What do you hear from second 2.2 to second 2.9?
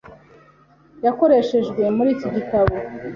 gitabo.